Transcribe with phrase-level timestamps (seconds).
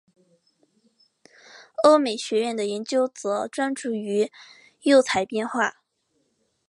[1.83, 4.31] 欧美学界的研究则专注于
[4.79, 5.83] 釉彩变化。